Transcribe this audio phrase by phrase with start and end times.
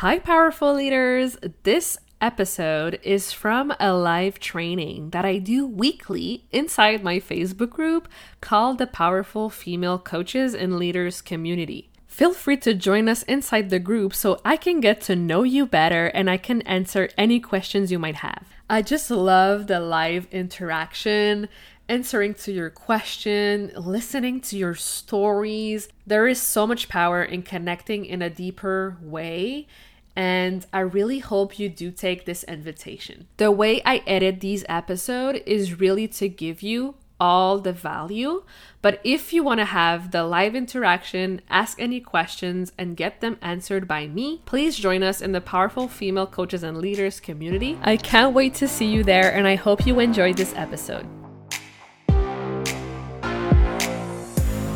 [0.00, 1.38] Hi, powerful leaders.
[1.62, 8.06] This episode is from a live training that I do weekly inside my Facebook group
[8.42, 11.88] called the Powerful Female Coaches and Leaders Community.
[12.06, 15.64] Feel free to join us inside the group so I can get to know you
[15.64, 18.44] better and I can answer any questions you might have.
[18.68, 21.48] I just love the live interaction
[21.88, 25.88] answering to your question, listening to your stories.
[26.06, 29.66] There is so much power in connecting in a deeper way.
[30.14, 33.28] And I really hope you do take this invitation.
[33.36, 38.42] The way I edit these episodes is really to give you all the value.
[38.82, 43.38] But if you want to have the live interaction, ask any questions, and get them
[43.42, 47.78] answered by me, please join us in the Powerful Female Coaches and Leaders community.
[47.82, 51.06] I can't wait to see you there, and I hope you enjoyed this episode.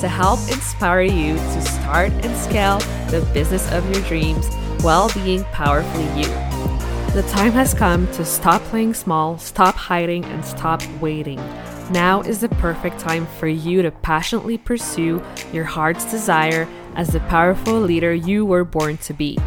[0.00, 2.78] to help inspire you to start and scale
[3.10, 4.46] the business of your dreams
[4.82, 6.28] while being powerfully you.
[7.12, 11.38] The time has come to stop playing small, stop hiding, and stop waiting.
[11.90, 17.20] Now is the perfect time for you to passionately pursue your heart's desire as the
[17.20, 19.38] powerful leader you were born to be.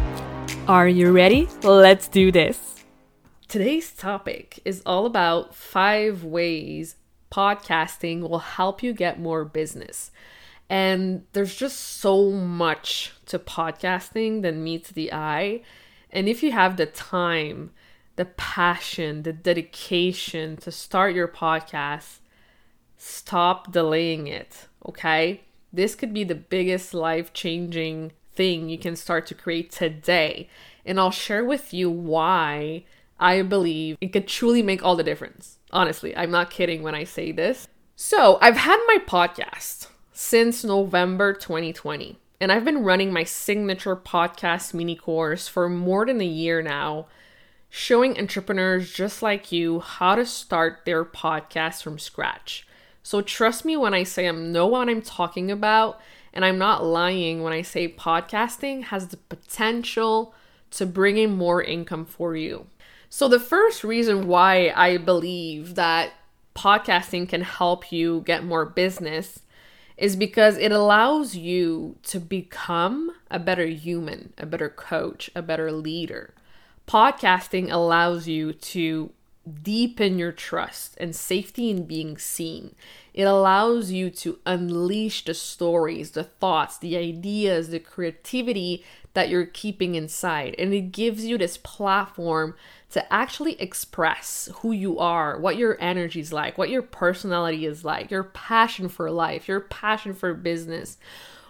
[0.66, 1.48] Are you ready?
[1.62, 2.84] Let's do this.
[3.46, 6.96] Today's topic is all about five ways
[7.30, 10.10] podcasting will help you get more business.
[10.70, 15.62] And there's just so much to podcasting that meets the eye
[16.12, 17.70] and if you have the time,
[18.16, 22.18] the passion, the dedication to start your podcast,
[22.96, 25.42] stop delaying it, okay?
[25.72, 30.48] This could be the biggest life changing thing you can start to create today.
[30.84, 32.84] And I'll share with you why
[33.18, 35.58] I believe it could truly make all the difference.
[35.70, 37.68] Honestly, I'm not kidding when I say this.
[37.94, 42.18] So, I've had my podcast since November 2020.
[42.40, 47.06] And I've been running my signature podcast mini course for more than a year now,
[47.68, 52.66] showing entrepreneurs just like you how to start their podcast from scratch.
[53.02, 56.00] So trust me when I say I know what I'm talking about,
[56.32, 60.34] and I'm not lying when I say podcasting has the potential
[60.72, 62.66] to bring in more income for you.
[63.08, 66.12] So, the first reason why I believe that
[66.54, 69.40] podcasting can help you get more business
[70.00, 75.70] is because it allows you to become a better human, a better coach, a better
[75.70, 76.32] leader.
[76.88, 79.12] Podcasting allows you to
[79.62, 82.74] deepen your trust and safety in being seen.
[83.12, 89.44] It allows you to unleash the stories, the thoughts, the ideas, the creativity that you're
[89.44, 90.54] keeping inside.
[90.58, 92.54] And it gives you this platform
[92.90, 97.84] to actually express who you are, what your energy is like, what your personality is
[97.84, 100.98] like, your passion for life, your passion for business.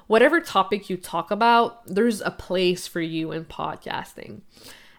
[0.07, 4.41] Whatever topic you talk about, there's a place for you in podcasting.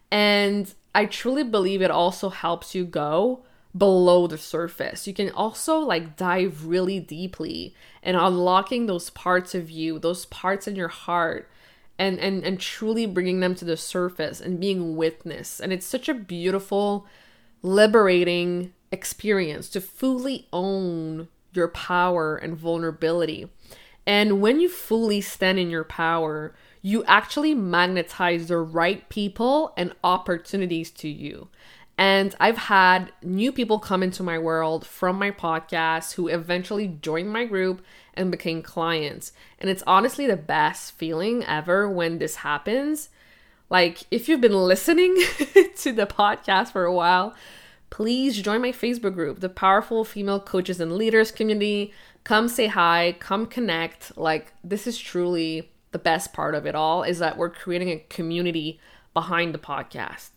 [0.10, 3.44] And I truly believe it also helps you go
[3.78, 5.08] below the surface.
[5.08, 10.68] You can also like dive really deeply and unlocking those parts of you, those parts
[10.68, 11.50] in your heart
[11.98, 15.60] and and and truly bringing them to the surface and being witness.
[15.60, 17.06] And it's such a beautiful
[17.62, 23.50] liberating experience to fully own your power and vulnerability.
[24.06, 29.94] And when you fully stand in your power you actually magnetize the right people and
[30.04, 31.48] opportunities to you
[31.98, 37.30] and I've had new people come into my world from my podcast who eventually joined
[37.30, 39.34] my group and became clients.
[39.60, 43.10] And it's honestly the best feeling ever when this happens.
[43.70, 45.16] Like, if you've been listening
[45.78, 47.36] to the podcast for a while,
[47.90, 51.94] please join my Facebook group, the Powerful Female Coaches and Leaders Community.
[52.24, 54.18] Come say hi, come connect.
[54.18, 58.00] Like, this is truly the best part of it all is that we're creating a
[58.10, 58.80] community
[59.14, 60.32] behind the podcast.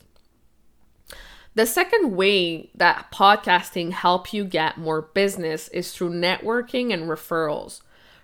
[1.56, 7.80] The second way that podcasting help you get more business is through networking and referrals,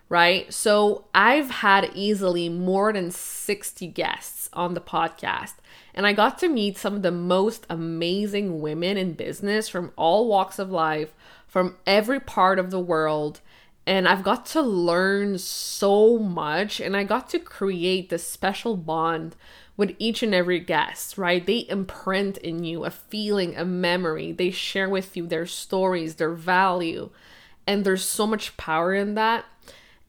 [0.08, 0.52] right?
[0.52, 5.54] So I've had easily more than 60 guests on the podcast,
[5.94, 10.26] and I got to meet some of the most amazing women in business from all
[10.26, 11.14] walks of life,
[11.46, 13.40] from every part of the world.
[13.86, 19.36] And I've got to learn so much, and I got to create this special bond
[19.80, 21.46] with each and every guest, right?
[21.46, 24.30] They imprint in you a feeling, a memory.
[24.30, 27.08] They share with you their stories, their value.
[27.66, 29.46] And there's so much power in that.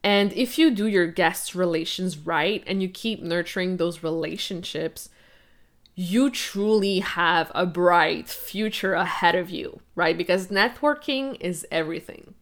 [0.04, 5.08] And if you do your guest relations right and you keep nurturing those relationships,
[5.94, 10.18] you truly have a bright future ahead of you, right?
[10.18, 12.34] Because networking is everything.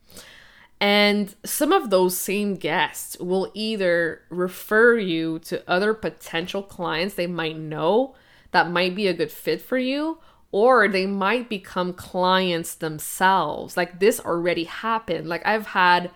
[0.80, 7.26] And some of those same guests will either refer you to other potential clients they
[7.26, 8.14] might know
[8.52, 10.18] that might be a good fit for you,
[10.52, 13.76] or they might become clients themselves.
[13.76, 15.28] Like this already happened.
[15.28, 16.10] Like I've had,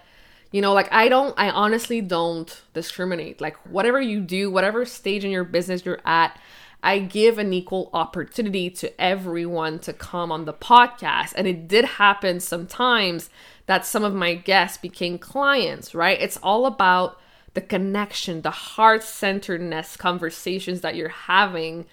[0.51, 3.41] you know, like I don't, I honestly don't discriminate.
[3.41, 6.41] Like whatever you do, whatever stage in your business you're at,
[6.85, 11.33] I give an equal opportunity to everyone to come on the podcast.
[11.35, 13.31] And it did happen sometimes
[13.67, 16.21] that some of my guests became clients, right?
[16.21, 17.19] It's all about
[17.55, 21.87] the connection, the heart centeredness conversations that you're having,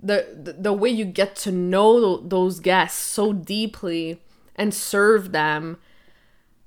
[0.00, 4.22] the, the, the way you get to know those guests so deeply
[4.56, 5.78] and serve them.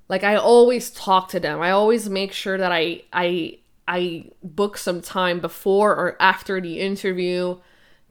[0.09, 1.59] Like I always talk to them.
[1.59, 6.79] I always make sure that I I I book some time before or after the
[6.79, 7.57] interview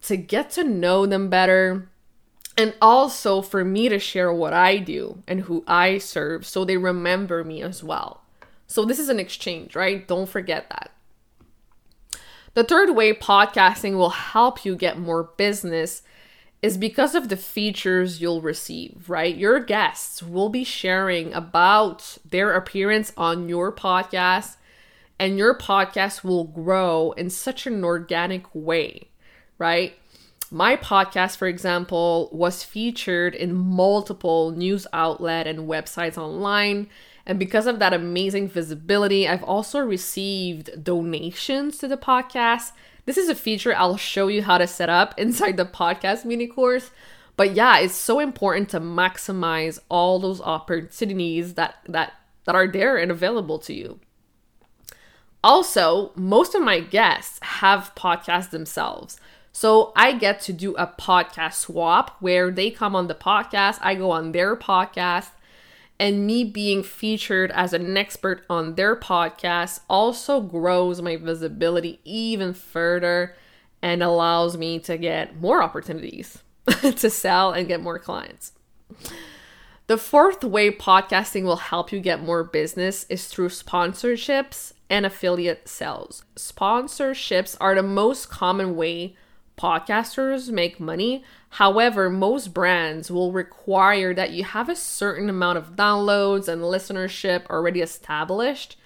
[0.03, 1.89] to get to know them better
[2.57, 6.77] and also for me to share what I do and who I serve so they
[6.77, 8.23] remember me as well.
[8.67, 10.07] So this is an exchange, right?
[10.07, 10.93] Don't forget that.
[12.55, 16.03] The third way podcasting will help you get more business
[16.63, 19.37] is because of the features you'll receive, right?
[19.37, 24.57] Your guests will be sharing about their appearance on your podcast,
[25.19, 29.09] and your podcast will grow in such an organic way,
[29.59, 29.95] right?
[30.51, 36.89] my podcast, for example, was featured in multiple news outlet and websites online.
[37.27, 42.73] And because of that amazing visibility, I've also received donations to the podcast.
[43.05, 46.47] This is a feature I'll show you how to set up inside the podcast mini
[46.47, 46.91] course.
[47.37, 52.15] But yeah, it's so important to maximize all those opportunities that that
[52.45, 53.99] that are there and available to you.
[55.43, 59.19] Also, most of my guests have podcasts themselves.
[59.53, 63.95] So I get to do a podcast swap where they come on the podcast, I
[63.95, 65.31] go on their podcast,
[65.99, 72.53] and me being featured as an expert on their podcast also grows my visibility even
[72.53, 73.35] further
[73.81, 76.43] and allows me to get more opportunities
[76.81, 78.53] to sell and get more clients.
[79.87, 85.69] The fourth way podcasting will help you get more business is through sponsorships and affiliate
[85.69, 86.25] sales.
[86.37, 89.17] Sponsorships are the most common way
[89.59, 91.25] podcasters make money.
[91.51, 97.47] However, most brands will require that you have a certain amount of downloads and listenership
[97.47, 98.77] already established.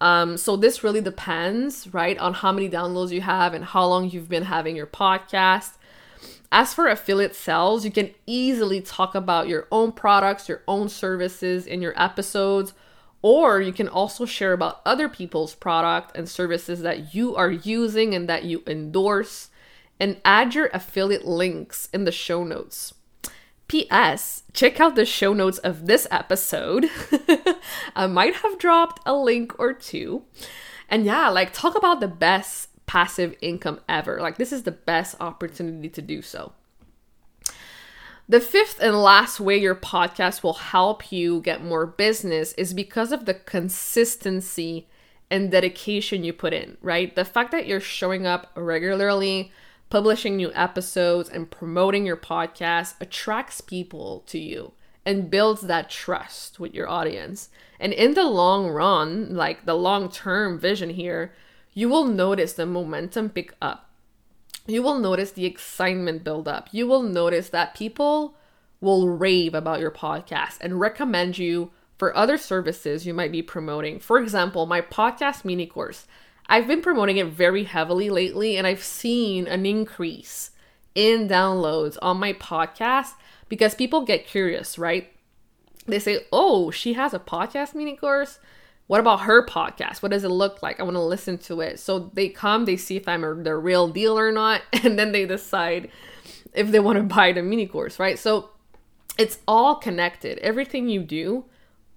[0.00, 4.10] Um, so this really depends, right, on how many downloads you have and how long
[4.10, 5.72] you've been having your podcast.
[6.52, 11.66] As for affiliate sales, you can easily talk about your own products, your own services
[11.66, 12.72] in your episodes,
[13.26, 18.14] or you can also share about other people's product and services that you are using
[18.14, 19.50] and that you endorse
[19.98, 22.94] and add your affiliate links in the show notes.
[23.66, 24.44] P.S.
[24.52, 26.88] Check out the show notes of this episode.
[27.96, 30.22] I might have dropped a link or two.
[30.88, 34.20] And yeah, like talk about the best passive income ever.
[34.20, 36.52] Like, this is the best opportunity to do so.
[38.28, 43.12] The fifth and last way your podcast will help you get more business is because
[43.12, 44.88] of the consistency
[45.30, 47.14] and dedication you put in, right?
[47.14, 49.52] The fact that you're showing up regularly,
[49.90, 54.72] publishing new episodes and promoting your podcast attracts people to you
[55.04, 57.48] and builds that trust with your audience.
[57.78, 61.32] And in the long run, like the long term vision here,
[61.74, 63.85] you will notice the momentum pick up.
[64.66, 66.68] You will notice the excitement build up.
[66.72, 68.36] You will notice that people
[68.80, 74.00] will rave about your podcast and recommend you for other services you might be promoting.
[74.00, 76.06] For example, my podcast mini course
[76.48, 80.52] I've been promoting it very heavily lately, and I've seen an increase
[80.94, 83.14] in downloads on my podcast
[83.48, 85.12] because people get curious, right?
[85.86, 88.38] They say, Oh, she has a podcast mini course.
[88.86, 90.02] What about her podcast?
[90.02, 90.78] What does it look like?
[90.78, 91.80] I want to listen to it.
[91.80, 95.12] So they come, they see if I'm a, the real deal or not, and then
[95.12, 95.90] they decide
[96.54, 98.18] if they want to buy the mini course, right?
[98.18, 98.50] So
[99.18, 100.38] it's all connected.
[100.38, 101.44] Everything you do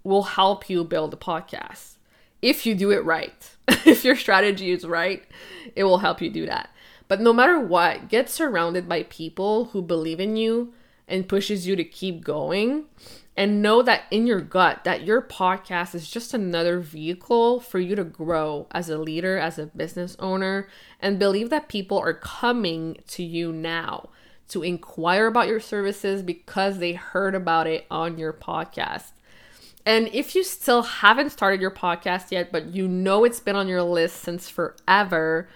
[0.04, 1.98] will help you build a podcast
[2.42, 3.56] if you do it right.
[3.86, 5.24] if your strategy is right,
[5.76, 6.70] it will help you do that.
[7.08, 10.74] But no matter what, get surrounded by people who believe in you
[11.10, 12.86] and pushes you to keep going.
[13.38, 17.96] and know that in your gut that your podcast is just another vehicle for you
[17.96, 20.68] to grow as a leader, as a business owner,
[21.00, 24.10] and believe that people are coming to you now
[24.50, 29.12] to inquire about your services because they heard about it on your podcast.
[29.86, 33.70] And if you still haven't started your podcast yet, but you know it's been on
[33.70, 35.48] your list since forever,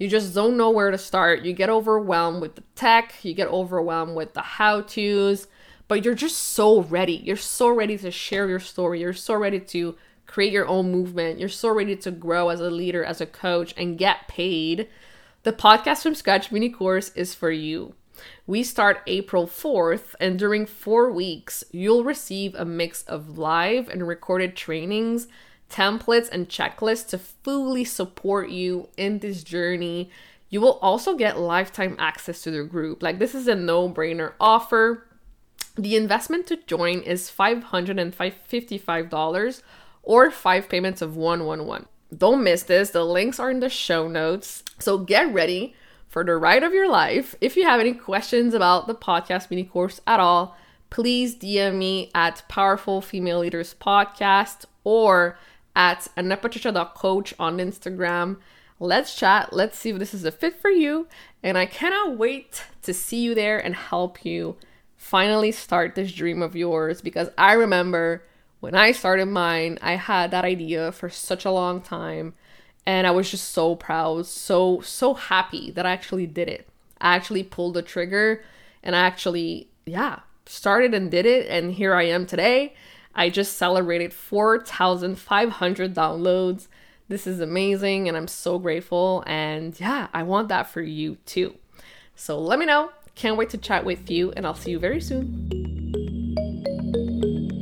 [0.00, 1.42] you just don't know where to start.
[1.42, 5.46] You get overwhelmed with the tech, you get overwhelmed with the how to's,
[5.88, 7.16] but you're just so ready.
[7.16, 9.00] You're so ready to share your story.
[9.00, 11.38] You're so ready to create your own movement.
[11.38, 14.88] You're so ready to grow as a leader, as a coach, and get paid.
[15.42, 17.92] The Podcast from Scratch mini course is for you.
[18.46, 24.08] We start April 4th, and during four weeks, you'll receive a mix of live and
[24.08, 25.28] recorded trainings,
[25.70, 30.10] templates, and checklists to fully support you in this journey.
[30.48, 33.02] You will also get lifetime access to the group.
[33.02, 35.06] Like, this is a no brainer offer.
[35.76, 39.62] The investment to join is $555
[40.02, 41.86] or five payments of 111.
[42.16, 42.90] Don't miss this.
[42.90, 44.64] The links are in the show notes.
[44.80, 45.76] So get ready
[46.08, 47.36] for the ride of your life.
[47.40, 50.56] If you have any questions about the podcast mini course at all,
[50.90, 55.38] please DM me at Powerful Female Leaders Podcast or
[55.74, 58.38] at annapatricia.coach on Instagram.
[58.78, 59.52] Let's chat.
[59.52, 61.06] Let's see if this is a fit for you.
[61.42, 64.56] And I cannot wait to see you there and help you
[64.96, 68.22] finally start this dream of yours because I remember
[68.60, 72.34] when I started mine, I had that idea for such a long time
[72.86, 76.68] and I was just so proud, so so happy that I actually did it.
[77.00, 78.42] I actually pulled the trigger
[78.82, 82.74] and I actually yeah, started and did it and here I am today.
[83.14, 86.68] I just celebrated 4,500 downloads.
[87.08, 91.54] This is amazing and I'm so grateful and yeah, I want that for you too.
[92.14, 92.90] So let me know
[93.20, 95.50] can't wait to chat with you, and I'll see you very soon.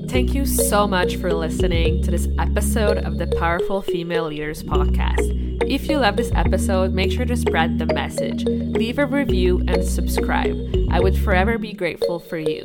[0.08, 5.64] Thank you so much for listening to this episode of the Powerful Female Leaders podcast.
[5.68, 9.84] If you love this episode, make sure to spread the message, leave a review, and
[9.84, 10.56] subscribe.
[10.90, 12.64] I would forever be grateful for you.